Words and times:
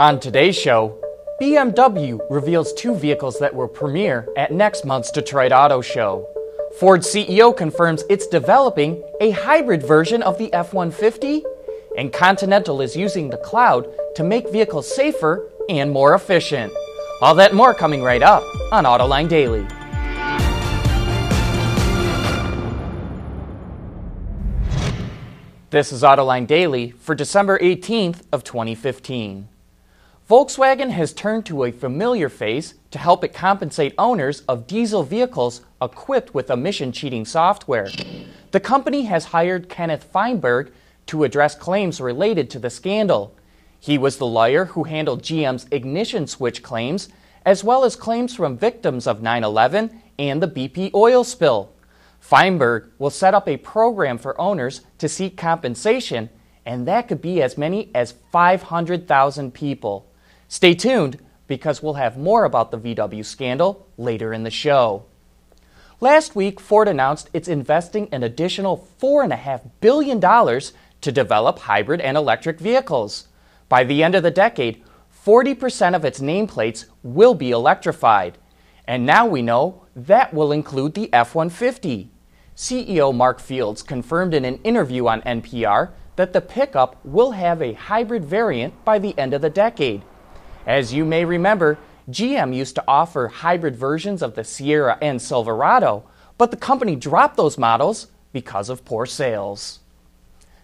On 0.00 0.18
today's 0.18 0.56
show, 0.56 1.00
BMW 1.40 2.18
reveals 2.28 2.72
two 2.72 2.96
vehicles 2.96 3.38
that 3.38 3.54
will 3.54 3.68
premiere 3.68 4.28
at 4.36 4.50
next 4.50 4.84
month's 4.84 5.12
Detroit 5.12 5.52
Auto 5.52 5.80
Show. 5.80 6.26
Ford 6.80 7.02
CEO 7.02 7.56
confirms 7.56 8.02
it's 8.10 8.26
developing 8.26 9.00
a 9.20 9.30
hybrid 9.30 9.84
version 9.84 10.20
of 10.20 10.36
the 10.36 10.52
F 10.52 10.74
150, 10.74 11.44
and 11.96 12.12
Continental 12.12 12.80
is 12.80 12.96
using 12.96 13.30
the 13.30 13.36
cloud 13.36 13.86
to 14.16 14.24
make 14.24 14.50
vehicles 14.50 14.92
safer 14.92 15.48
and 15.68 15.92
more 15.92 16.16
efficient. 16.16 16.72
All 17.20 17.36
that 17.36 17.54
more 17.54 17.72
coming 17.72 18.02
right 18.02 18.22
up 18.22 18.42
on 18.72 18.86
Autoline 18.86 19.28
Daily. 19.28 19.64
This 25.70 25.92
is 25.92 26.02
Autoline 26.02 26.48
Daily 26.48 26.90
for 26.90 27.14
December 27.14 27.60
18th 27.60 28.22
of 28.32 28.42
2015. 28.42 29.50
Volkswagen 30.28 30.88
has 30.88 31.12
turned 31.12 31.44
to 31.44 31.64
a 31.64 31.70
familiar 31.70 32.30
face 32.30 32.72
to 32.90 32.98
help 32.98 33.22
it 33.24 33.34
compensate 33.34 33.94
owners 33.98 34.40
of 34.48 34.66
diesel 34.66 35.02
vehicles 35.02 35.60
equipped 35.82 36.32
with 36.32 36.48
emission 36.48 36.92
cheating 36.92 37.26
software. 37.26 37.90
The 38.50 38.60
company 38.60 39.02
has 39.02 39.26
hired 39.26 39.68
Kenneth 39.68 40.04
Feinberg 40.04 40.72
to 41.08 41.24
address 41.24 41.54
claims 41.54 42.00
related 42.00 42.48
to 42.50 42.58
the 42.58 42.70
scandal. 42.70 43.36
He 43.78 43.98
was 43.98 44.16
the 44.16 44.24
lawyer 44.24 44.64
who 44.64 44.84
handled 44.84 45.22
GM's 45.22 45.66
ignition 45.70 46.26
switch 46.26 46.62
claims, 46.62 47.10
as 47.44 47.62
well 47.62 47.84
as 47.84 47.94
claims 47.94 48.34
from 48.34 48.56
victims 48.56 49.06
of 49.06 49.20
9 49.20 49.44
11 49.44 50.00
and 50.18 50.42
the 50.42 50.48
BP 50.48 50.94
oil 50.94 51.22
spill. 51.22 51.70
Feinberg 52.18 52.90
will 52.98 53.10
set 53.10 53.34
up 53.34 53.46
a 53.46 53.58
program 53.58 54.16
for 54.16 54.40
owners 54.40 54.80
to 54.96 55.06
seek 55.06 55.36
compensation, 55.36 56.30
and 56.64 56.88
that 56.88 57.08
could 57.08 57.20
be 57.20 57.42
as 57.42 57.58
many 57.58 57.90
as 57.94 58.14
500,000 58.32 59.52
people. 59.52 60.08
Stay 60.54 60.72
tuned 60.72 61.18
because 61.48 61.82
we'll 61.82 61.94
have 61.94 62.16
more 62.16 62.44
about 62.44 62.70
the 62.70 62.78
VW 62.78 63.24
scandal 63.24 63.88
later 63.98 64.32
in 64.32 64.44
the 64.44 64.52
show. 64.52 65.04
Last 65.98 66.36
week, 66.36 66.60
Ford 66.60 66.86
announced 66.86 67.28
it's 67.32 67.48
investing 67.48 68.08
an 68.12 68.22
additional 68.22 68.86
$4.5 69.00 69.72
billion 69.80 70.20
to 70.20 71.12
develop 71.12 71.58
hybrid 71.58 72.00
and 72.00 72.16
electric 72.16 72.60
vehicles. 72.60 73.26
By 73.68 73.82
the 73.82 74.04
end 74.04 74.14
of 74.14 74.22
the 74.22 74.30
decade, 74.30 74.80
40% 75.26 75.96
of 75.96 76.04
its 76.04 76.20
nameplates 76.20 76.84
will 77.02 77.34
be 77.34 77.50
electrified. 77.50 78.38
And 78.86 79.04
now 79.04 79.26
we 79.26 79.42
know 79.42 79.82
that 79.96 80.32
will 80.32 80.52
include 80.52 80.94
the 80.94 81.12
F 81.12 81.34
150. 81.34 82.12
CEO 82.54 83.12
Mark 83.12 83.40
Fields 83.40 83.82
confirmed 83.82 84.32
in 84.32 84.44
an 84.44 84.60
interview 84.62 85.08
on 85.08 85.20
NPR 85.22 85.90
that 86.14 86.32
the 86.32 86.40
pickup 86.40 87.04
will 87.04 87.32
have 87.32 87.60
a 87.60 87.72
hybrid 87.72 88.24
variant 88.24 88.84
by 88.84 89.00
the 89.00 89.18
end 89.18 89.34
of 89.34 89.42
the 89.42 89.50
decade. 89.50 90.04
As 90.66 90.92
you 90.92 91.04
may 91.04 91.24
remember, 91.24 91.78
GM 92.10 92.54
used 92.54 92.74
to 92.76 92.84
offer 92.88 93.28
hybrid 93.28 93.76
versions 93.76 94.22
of 94.22 94.34
the 94.34 94.44
Sierra 94.44 94.98
and 95.00 95.20
Silverado, 95.20 96.04
but 96.38 96.50
the 96.50 96.56
company 96.56 96.96
dropped 96.96 97.36
those 97.36 97.58
models 97.58 98.08
because 98.32 98.68
of 98.68 98.84
poor 98.84 99.06
sales. 99.06 99.80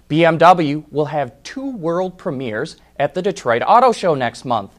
BMW 0.09 0.85
will 0.91 1.07
have 1.07 1.41
two 1.43 1.71
world 1.77 2.19
premieres 2.19 2.77
at 2.99 3.15
the 3.15 3.23
Detroit 3.23 3.63
Auto 3.65 3.93
Show 3.93 4.15
next 4.15 4.45
month. 4.45 4.73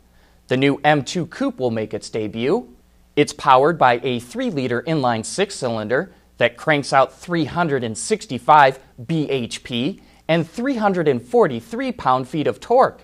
The 0.47 0.57
new 0.57 0.77
M2 0.79 1.29
Coupe 1.29 1.59
will 1.59 1.71
make 1.71 1.93
its 1.93 2.09
debut. 2.09 2.67
It's 3.15 3.31
powered 3.31 3.77
by 3.77 4.01
a 4.03 4.19
3 4.19 4.49
liter 4.49 4.81
inline 4.83 5.25
six 5.25 5.55
cylinder 5.55 6.11
that 6.37 6.57
cranks 6.57 6.91
out 6.91 7.17
365 7.17 8.79
bhp 9.05 10.01
and 10.27 10.49
343 10.49 11.91
pound 11.91 12.27
feet 12.27 12.47
of 12.47 12.59
torque. 12.59 13.01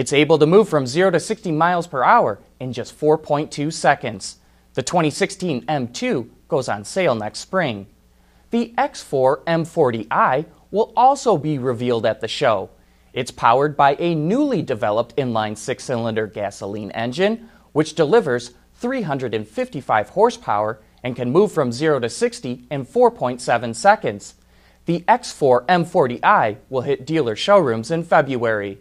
It's 0.00 0.14
able 0.14 0.38
to 0.38 0.46
move 0.46 0.66
from 0.66 0.86
0 0.86 1.10
to 1.10 1.20
60 1.20 1.52
miles 1.52 1.86
per 1.86 2.02
hour 2.02 2.38
in 2.58 2.72
just 2.72 2.98
4.2 2.98 3.70
seconds. 3.70 4.38
The 4.72 4.82
2016 4.82 5.66
M2 5.66 6.26
goes 6.48 6.70
on 6.70 6.84
sale 6.84 7.14
next 7.14 7.40
spring. 7.40 7.86
The 8.50 8.72
X4 8.78 9.44
M40i 9.44 10.46
will 10.70 10.94
also 10.96 11.36
be 11.36 11.58
revealed 11.58 12.06
at 12.06 12.22
the 12.22 12.28
show. 12.28 12.70
It's 13.12 13.30
powered 13.30 13.76
by 13.76 13.94
a 13.98 14.14
newly 14.14 14.62
developed 14.62 15.14
inline 15.16 15.54
six 15.58 15.84
cylinder 15.84 16.26
gasoline 16.26 16.92
engine, 16.92 17.50
which 17.72 17.94
delivers 17.94 18.54
355 18.76 20.08
horsepower 20.08 20.80
and 21.04 21.14
can 21.14 21.30
move 21.30 21.52
from 21.52 21.72
0 21.72 22.00
to 22.00 22.08
60 22.08 22.64
in 22.70 22.86
4.7 22.86 23.76
seconds. 23.76 24.34
The 24.86 25.00
X4 25.00 25.66
M40i 25.66 26.56
will 26.70 26.80
hit 26.80 27.04
dealer 27.04 27.36
showrooms 27.36 27.90
in 27.90 28.02
February. 28.02 28.78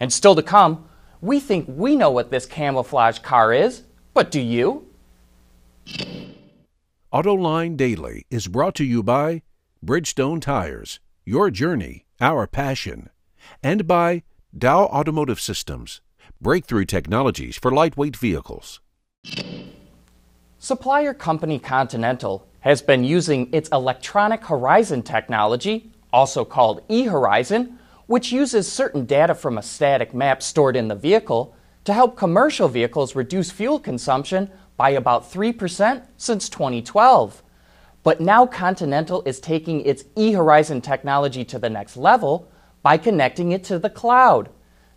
And 0.00 0.10
still 0.10 0.34
to 0.34 0.42
come, 0.42 0.88
we 1.20 1.38
think 1.38 1.66
we 1.68 1.94
know 1.94 2.10
what 2.10 2.30
this 2.30 2.46
camouflage 2.46 3.18
car 3.18 3.52
is, 3.52 3.82
but 4.14 4.30
do 4.30 4.40
you? 4.40 4.88
AutoLine 7.12 7.76
Daily 7.76 8.24
is 8.30 8.48
brought 8.48 8.74
to 8.76 8.84
you 8.84 9.02
by 9.02 9.42
Bridgestone 9.84 10.40
Tires, 10.40 11.00
your 11.26 11.50
journey, 11.50 12.06
our 12.20 12.46
passion, 12.46 13.10
and 13.62 13.86
by 13.86 14.22
Dow 14.56 14.84
Automotive 14.86 15.40
Systems, 15.40 16.00
breakthrough 16.40 16.86
technologies 16.86 17.56
for 17.56 17.70
lightweight 17.70 18.16
vehicles. 18.16 18.80
Supplier 20.58 21.12
company 21.12 21.58
Continental 21.58 22.46
has 22.60 22.80
been 22.80 23.04
using 23.04 23.52
its 23.52 23.68
electronic 23.70 24.44
horizon 24.44 25.02
technology, 25.02 25.90
also 26.12 26.44
called 26.44 26.86
eHorizon, 26.88 27.76
which 28.10 28.32
uses 28.32 28.66
certain 28.66 29.06
data 29.06 29.32
from 29.32 29.56
a 29.56 29.62
static 29.62 30.12
map 30.12 30.42
stored 30.42 30.74
in 30.74 30.88
the 30.88 30.96
vehicle 30.96 31.54
to 31.84 31.94
help 31.94 32.16
commercial 32.16 32.66
vehicles 32.66 33.14
reduce 33.14 33.52
fuel 33.52 33.78
consumption 33.78 34.50
by 34.76 34.90
about 34.90 35.30
3% 35.30 36.02
since 36.16 36.48
2012. 36.48 37.40
But 38.02 38.20
now 38.20 38.46
Continental 38.46 39.22
is 39.26 39.38
taking 39.38 39.82
its 39.82 40.02
eHorizon 40.16 40.82
technology 40.82 41.44
to 41.44 41.58
the 41.60 41.70
next 41.70 41.96
level 41.96 42.50
by 42.82 42.96
connecting 42.96 43.52
it 43.52 43.62
to 43.62 43.78
the 43.78 43.88
cloud. 43.88 44.48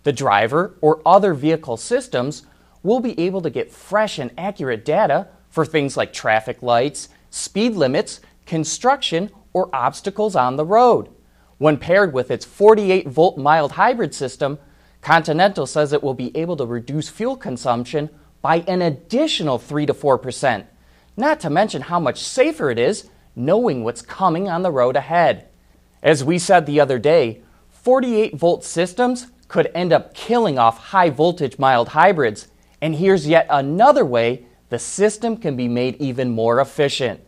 The 0.02 0.12
driver 0.12 0.76
or 0.82 1.00
other 1.06 1.36
vehicle 1.36 1.78
systems 1.78 2.48
will 2.82 3.00
be 3.00 3.20
able 3.20 3.44
to 3.44 3.52
get 3.52 3.72
fresh 3.72 4.18
and 4.18 4.32
accurate 4.40 4.84
data 4.84 5.28
for 5.50 5.68
things 5.68 5.96
like 5.96 6.14
traffic 6.14 6.64
lights, 6.64 7.10
speed 7.30 7.76
limits, 7.76 8.22
construction, 8.48 9.30
or 9.54 9.70
obstacles 9.72 10.36
on 10.36 10.56
the 10.56 10.66
road. 10.66 11.10
When 11.58 11.78
paired 11.78 12.14
with 12.14 12.32
its 12.32 12.46
48 12.46 13.08
volt 13.08 13.38
mild 13.38 13.74
hybrid 13.74 14.14
system, 14.14 14.60
Continental 15.02 15.66
says 15.66 15.92
it 15.92 16.04
will 16.04 16.14
be 16.14 16.36
able 16.36 16.56
to 16.58 16.66
reduce 16.66 17.10
fuel 17.10 17.36
consumption 17.36 18.10
by 18.42 18.60
an 18.68 18.82
additional 18.82 19.58
3 19.58 19.86
to 19.86 19.94
4%, 19.94 20.66
not 21.18 21.40
to 21.42 21.50
mention 21.50 21.84
how 21.84 22.00
much 22.00 22.24
safer 22.24 22.70
it 22.70 22.80
is 22.80 23.10
knowing 23.36 23.84
what's 23.84 24.02
coming 24.02 24.50
on 24.50 24.62
the 24.62 24.72
road 24.72 24.96
ahead. 24.96 25.48
As 26.02 26.24
we 26.24 26.38
said 26.38 26.66
the 26.66 26.80
other 26.80 27.00
day, 27.00 27.42
48 27.70 28.36
volt 28.36 28.64
systems 28.64 29.28
could 29.48 29.70
end 29.76 29.92
up 29.92 30.14
killing 30.14 30.58
off 30.58 30.78
high 30.78 31.10
voltage 31.10 31.60
mild 31.60 31.90
hybrids, 31.90 32.48
and 32.82 32.96
here's 32.96 33.28
yet 33.28 33.46
another 33.50 34.06
way 34.06 34.46
the 34.70 34.80
system 34.80 35.38
can 35.38 35.56
be 35.56 35.68
made 35.68 35.96
even 35.98 36.30
more 36.30 36.60
efficient. 36.60 37.22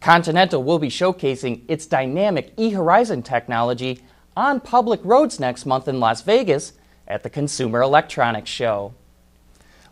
Continental 0.00 0.62
will 0.62 0.78
be 0.78 0.88
showcasing 0.88 1.62
its 1.68 1.86
dynamic 1.86 2.54
eHorizon 2.56 3.24
technology 3.24 4.00
on 4.36 4.60
public 4.60 5.00
roads 5.02 5.40
next 5.40 5.66
month 5.66 5.88
in 5.88 5.98
Las 5.98 6.22
Vegas 6.22 6.74
at 7.08 7.22
the 7.22 7.30
Consumer 7.30 7.82
Electronics 7.82 8.50
Show. 8.50 8.94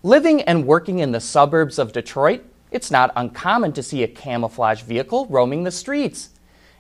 Living 0.02 0.42
and 0.42 0.66
working 0.66 1.00
in 1.00 1.10
the 1.10 1.20
suburbs 1.20 1.78
of 1.78 1.92
Detroit, 1.92 2.44
it's 2.70 2.90
not 2.90 3.12
uncommon 3.16 3.72
to 3.72 3.82
see 3.82 4.04
a 4.04 4.08
camouflage 4.08 4.82
vehicle 4.82 5.26
roaming 5.26 5.64
the 5.64 5.70
streets. 5.72 6.30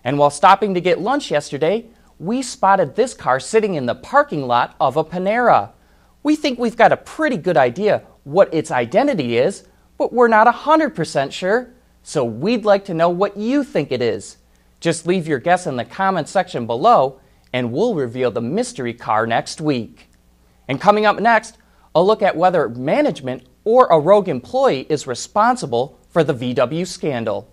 And 0.04 0.18
while 0.18 0.30
stopping 0.30 0.74
to 0.74 0.80
get 0.80 1.00
lunch 1.00 1.30
yesterday, 1.30 1.86
we 2.20 2.42
spotted 2.42 2.94
this 2.94 3.14
car 3.14 3.40
sitting 3.40 3.74
in 3.74 3.86
the 3.86 3.94
parking 3.96 4.46
lot 4.46 4.76
of 4.78 4.96
a 4.96 5.04
Panera. 5.04 5.70
We 6.22 6.36
think 6.36 6.58
we've 6.58 6.76
got 6.76 6.92
a 6.92 6.96
pretty 6.96 7.36
good 7.36 7.56
idea 7.56 8.02
what 8.22 8.52
its 8.54 8.70
identity 8.70 9.36
is, 9.36 9.66
but 9.98 10.12
we're 10.12 10.28
not 10.28 10.46
100% 10.46 11.32
sure, 11.32 11.70
so 12.06 12.22
we'd 12.22 12.64
like 12.64 12.84
to 12.84 12.94
know 12.94 13.08
what 13.08 13.36
you 13.36 13.64
think 13.64 13.90
it 13.90 14.00
is. 14.00 14.36
Just 14.78 15.08
leave 15.08 15.26
your 15.26 15.40
guess 15.40 15.66
in 15.66 15.74
the 15.74 15.84
comment 15.84 16.28
section 16.28 16.64
below, 16.64 17.18
and 17.52 17.72
we'll 17.72 17.96
reveal 17.96 18.30
the 18.30 18.40
mystery 18.40 18.94
car 18.94 19.26
next 19.26 19.60
week. 19.60 20.08
And 20.68 20.80
coming 20.80 21.04
up 21.04 21.18
next, 21.18 21.58
a 21.96 22.02
look 22.04 22.22
at 22.22 22.36
whether 22.36 22.68
management 22.68 23.48
or 23.64 23.88
a 23.88 23.98
rogue 23.98 24.28
employee 24.28 24.86
is 24.88 25.08
responsible 25.08 25.98
for 26.08 26.22
the 26.22 26.32
VW 26.32 26.86
scandal. 26.86 27.50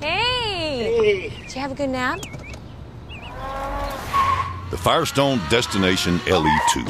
Hey! 0.00 1.34
Did 1.42 1.54
you 1.54 1.60
have 1.60 1.72
a 1.72 1.74
good 1.74 1.90
nap? 1.90 2.18
The 4.72 4.78
Firestone 4.78 5.38
Destination 5.50 6.18
LE2. 6.20 6.86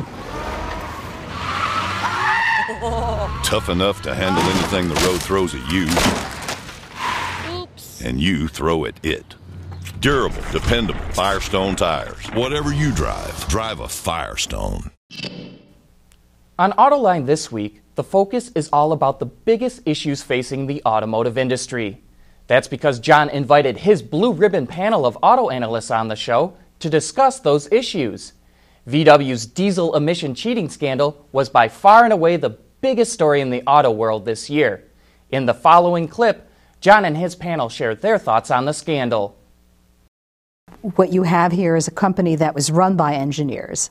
Tough 3.43 3.69
enough 3.69 4.01
to 4.03 4.15
handle 4.15 4.41
anything 4.45 4.89
the 4.89 4.95
road 5.05 5.21
throws 5.21 5.53
at 5.53 5.73
you. 5.73 5.89
and 8.07 8.21
you 8.21 8.47
throw 8.47 8.85
at 8.85 9.05
it. 9.05 9.35
Durable, 9.99 10.45
dependable 10.53 11.01
Firestone 11.11 11.75
tires. 11.75 12.25
Whatever 12.35 12.73
you 12.73 12.93
drive, 12.93 13.49
drive 13.49 13.81
a 13.81 13.89
Firestone. 13.89 14.93
On 16.61 16.71
Autoline 16.75 17.27
this 17.27 17.51
week, 17.51 17.83
the 17.97 18.05
focus 18.05 18.53
is 18.55 18.69
all 18.73 18.93
about 18.93 19.19
the 19.19 19.27
biggest 19.27 19.83
issues 19.85 20.23
facing 20.23 20.69
the 20.69 20.81
automotive 20.87 21.37
industry. 21.37 22.01
That's 22.47 22.69
because 22.69 23.01
John 23.01 23.29
invited 23.29 23.79
his 23.79 24.03
blue 24.03 24.33
ribbon 24.33 24.69
panel 24.69 25.05
of 25.05 25.19
auto 25.21 25.51
analysts 25.51 25.91
on 25.91 26.07
the 26.07 26.15
show 26.15 26.57
to 26.83 26.91
discuss 26.91 27.41
those 27.41 27.71
issues. 27.73 28.35
VW's 28.89 29.47
diesel 29.47 29.95
emission 29.95 30.35
cheating 30.35 30.69
scandal 30.69 31.27
was 31.33 31.49
by 31.49 31.69
far 31.69 32.05
and 32.05 32.13
away 32.13 32.37
the 32.37 32.59
biggest 32.81 33.13
story 33.13 33.41
in 33.41 33.51
the 33.51 33.63
auto 33.67 33.91
world 33.91 34.25
this 34.25 34.51
year. 34.51 34.85
In 35.31 35.47
the 35.47 35.55
following 35.55 36.09
clip, 36.09 36.51
John 36.81 37.05
and 37.05 37.17
his 37.17 37.37
panel 37.37 37.69
shared 37.69 38.03
their 38.03 38.19
thoughts 38.19 38.51
on 38.51 38.65
the 38.65 38.75
scandal. 38.75 39.39
What 40.97 41.13
you 41.13 41.23
have 41.23 41.53
here 41.53 41.77
is 41.77 41.87
a 41.87 41.93
company 41.93 42.35
that 42.35 42.57
was 42.57 42.73
run 42.73 42.97
by 42.97 43.15
engineers, 43.15 43.91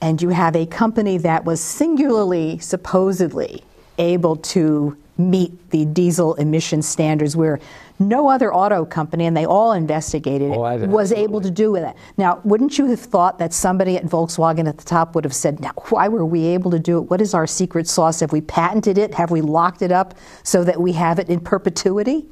and 0.00 0.20
you 0.20 0.30
have 0.30 0.56
a 0.56 0.66
company 0.66 1.16
that 1.18 1.44
was 1.44 1.60
singularly, 1.60 2.58
supposedly, 2.58 3.62
able 3.98 4.34
to 4.36 4.96
meet 5.18 5.70
the 5.70 5.84
diesel 5.86 6.34
emission 6.34 6.82
standards 6.82 7.36
where 7.36 7.58
no 7.98 8.28
other 8.28 8.52
auto 8.52 8.84
company, 8.84 9.24
and 9.24 9.34
they 9.36 9.46
all 9.46 9.72
investigated 9.72 10.50
it, 10.50 10.56
Oh, 10.56 10.86
was 10.86 11.12
able 11.12 11.40
to 11.40 11.50
do 11.50 11.72
with 11.72 11.82
it. 11.82 11.96
Now, 12.18 12.40
wouldn't 12.44 12.76
you 12.76 12.86
have 12.86 13.00
thought 13.00 13.38
that 13.38 13.54
somebody 13.54 13.96
at 13.96 14.04
Volkswagen 14.04 14.68
at 14.68 14.76
the 14.76 14.84
top 14.84 15.14
would 15.14 15.24
have 15.24 15.34
said, 15.34 15.60
now, 15.60 15.72
why 15.88 16.08
were 16.08 16.24
we 16.24 16.44
able 16.44 16.70
to 16.72 16.78
do 16.78 16.98
it? 16.98 17.10
What 17.10 17.22
is 17.22 17.32
our 17.32 17.46
secret 17.46 17.88
sauce? 17.88 18.20
Have 18.20 18.32
we 18.32 18.42
patented 18.42 18.98
it? 18.98 19.14
Have 19.14 19.30
we 19.30 19.40
locked 19.40 19.80
it 19.80 19.92
up 19.92 20.14
so 20.42 20.62
that 20.64 20.80
we 20.80 20.92
have 20.92 21.18
it 21.18 21.30
in 21.30 21.40
perpetuity? 21.40 22.26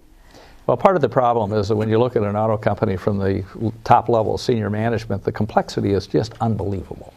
Well, 0.67 0.77
part 0.77 0.97
of 0.97 1.03
the 1.03 1.09
problem 1.09 1.53
is 1.53 1.69
that 1.69 1.77
when 1.77 1.89
you 1.89 1.99
look 1.99 2.17
at 2.17 2.23
an 2.23 2.37
auto 2.37 2.57
company 2.57 2.97
from 2.97 3.19
the 3.19 3.45
top 3.85 4.09
level, 4.09 4.37
senior 4.39 4.71
management, 4.71 5.23
the 5.25 5.33
complexity 5.33 5.93
is 5.93 6.07
just 6.07 6.35
unbelievable. 6.41 7.13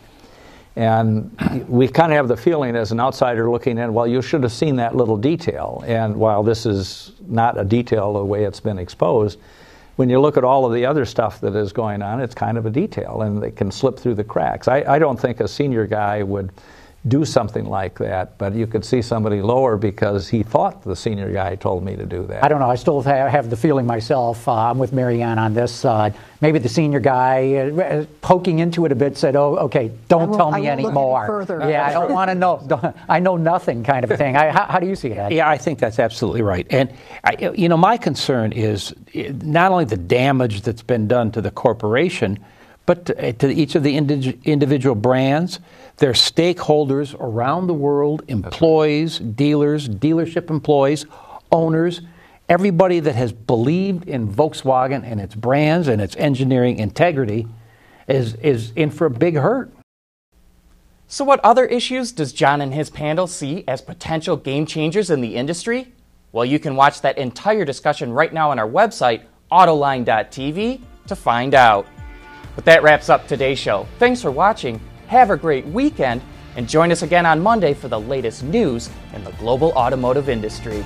And 0.78 1.36
we 1.68 1.88
kind 1.88 2.12
of 2.12 2.18
have 2.18 2.28
the 2.28 2.38
feeling 2.38 2.76
as 2.76 2.92
an 2.92 3.00
outsider 3.00 3.50
looking 3.50 3.80
in, 3.80 3.96
well, 3.96 4.06
you 4.06 4.22
should 4.22 4.44
have 4.44 4.52
seen 4.52 4.76
that 4.76 4.96
little 4.96 5.18
detail. 5.18 5.84
And 5.88 6.16
while 6.18 6.44
this 6.44 6.68
is 6.68 7.14
not 7.28 7.60
a 7.60 7.66
detail 7.66 8.14
the 8.14 8.24
way 8.24 8.44
it's 8.44 8.60
been 8.60 8.78
exposed, 8.78 9.40
when 9.96 10.08
you 10.08 10.20
look 10.20 10.38
at 10.38 10.44
all 10.44 10.68
of 10.68 10.74
the 10.74 10.86
other 10.86 11.04
stuff 11.04 11.42
that 11.42 11.56
is 11.56 11.74
going 11.74 12.04
on, 12.04 12.22
it's 12.22 12.36
kind 12.36 12.60
of 12.60 12.68
a 12.68 12.70
detail 12.70 13.24
and 13.24 13.44
it 13.44 13.56
can 13.56 13.72
slip 13.72 13.98
through 13.98 14.14
the 14.14 14.24
cracks. 14.24 14.68
I, 14.68 14.84
I 14.88 15.00
don't 15.00 15.20
think 15.20 15.40
a 15.40 15.48
senior 15.48 15.88
guy 15.88 16.22
would 16.22 16.52
do 17.08 17.26
something 17.26 17.66
like 17.66 17.98
that, 18.00 18.38
but 18.38 18.54
you 18.54 18.68
could 18.68 18.84
see 18.84 19.02
somebody 19.02 19.42
lower 19.42 19.78
because 19.78 20.28
he 20.28 20.44
thought 20.44 20.84
the 20.84 20.96
senior 20.96 21.32
guy 21.32 21.56
told 21.56 21.84
me 21.84 21.96
to 21.96 22.06
do 22.06 22.26
that. 22.28 22.44
I 22.44 22.48
don't 22.48 22.60
know. 22.60 22.70
I 22.70 22.76
still 22.76 23.02
have 23.02 23.50
the 23.50 23.56
feeling 23.58 23.86
myself. 23.86 24.48
Uh, 24.48 24.54
I'm 24.54 24.78
with 24.78 24.92
Maryann 24.92 25.38
on 25.38 25.54
this. 25.54 25.86
Uh, 25.86 26.12
maybe 26.42 26.60
the 26.60 26.70
senior 26.70 27.00
guy, 27.00 27.54
uh, 27.56 28.06
poking 28.22 28.60
into 28.60 28.86
it 28.86 28.92
a 28.92 28.96
bit, 28.96 29.18
said, 29.18 29.36
"Oh, 29.36 29.58
okay, 29.58 29.92
don't 30.08 30.30
won't- 30.30 30.38
tell 30.38 30.52
me 30.52 30.62
won't 30.62 30.66
any 30.68 30.84
anymore." 30.86 31.26
further. 31.28 31.70
Yeah, 31.70 31.86
I 31.86 31.94
don't 31.94 32.12
want 32.12 32.30
to 32.30 32.36
know. 32.36 32.62
Don't- 32.66 32.96
I 33.10 33.20
know 33.20 33.38
nothing, 33.38 33.84
kind 33.84 34.04
of 34.04 34.12
a 34.12 34.18
thing. 34.18 34.36
I, 34.36 34.50
how, 34.50 34.66
how 34.66 34.80
do 34.80 34.88
you 34.88 34.96
see 34.96 35.10
that? 35.10 35.32
Yeah, 35.32 35.50
I 35.50 35.58
think 35.58 35.80
that's 35.80 36.00
absolutely 36.00 36.42
right. 36.42 36.68
And 36.70 36.92
I, 37.24 37.52
you 37.56 37.70
know, 37.70 37.78
my 37.78 37.98
concern 37.98 38.52
is 38.52 38.94
eh, 39.14 39.32
not 39.44 39.72
only 39.72 39.86
the 39.86 39.98
damage 39.98 40.62
that's 40.62 40.84
been 40.84 41.08
done 41.08 41.32
to 41.32 41.42
the 41.42 41.52
corporation, 41.52 42.40
but 42.88 43.06
to, 43.06 43.24
eh, 43.24 43.34
to 43.34 43.54
each 43.54 43.76
of 43.76 43.84
the 43.84 43.96
indi- 43.96 44.40
individual 44.46 44.96
brands, 44.96 45.60
their 45.98 46.14
stakeholders 46.14 47.16
around 47.20 47.68
the 47.68 47.74
world, 47.74 48.24
employees, 48.28 49.20
dealers, 49.20 49.88
dealership 49.88 50.50
employees, 50.50 51.06
owners, 51.52 52.02
everybody 52.50 53.00
that 53.02 53.14
has 53.14 53.32
believed 53.32 54.08
in 54.08 54.28
Volkswagen 54.28 55.04
and 55.04 55.20
its 55.20 55.36
brands 55.36 55.88
and 55.88 56.02
its 56.02 56.16
engineering 56.16 56.80
integrity 56.80 57.46
is 58.08 58.36
is 58.36 58.72
in 58.76 58.90
for 58.90 59.06
a 59.06 59.12
big 59.12 59.36
hurt. 59.36 59.70
So, 61.10 61.26
what 61.26 61.40
other 61.44 61.66
issues 61.66 62.12
does 62.12 62.32
John 62.34 62.62
and 62.62 62.74
his 62.74 62.90
panel 62.90 63.28
see 63.28 63.66
as 63.68 63.82
potential 63.82 64.38
game 64.38 64.66
changers 64.66 65.10
in 65.10 65.22
the 65.22 65.36
industry? 65.36 65.94
Well, 66.32 66.46
you 66.46 66.60
can 66.60 66.76
watch 66.76 67.02
that 67.02 67.18
entire 67.18 67.66
discussion 67.66 68.14
right 68.14 68.34
now 68.34 68.52
on 68.52 68.60
our 68.60 68.68
website, 68.68 69.24
autoline.tv, 69.52 70.82
to 71.08 71.16
find 71.16 71.54
out. 71.54 71.88
But 72.58 72.66
that 72.66 72.82
wraps 72.82 73.08
up 73.08 73.28
today's 73.28 73.60
show. 73.60 73.88
Thanks 74.00 74.20
for 74.20 74.32
watching. 74.32 74.82
Have 75.10 75.30
a 75.30 75.38
great 75.38 75.68
weekend, 75.68 76.24
and 76.56 76.68
join 76.68 76.92
us 76.92 77.04
again 77.04 77.24
on 77.24 77.40
Monday 77.40 77.76
for 77.76 77.88
the 77.88 78.00
latest 78.00 78.42
news 78.42 78.90
in 79.14 79.24
the 79.24 79.32
global 79.34 79.74
automotive 79.74 80.28
industry. 80.28 80.84